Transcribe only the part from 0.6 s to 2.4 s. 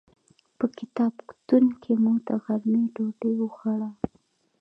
کتابتون کې مو د